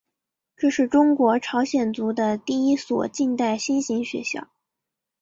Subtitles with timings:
[0.57, 4.47] 这是中国朝鲜族的第一所近代新型学校。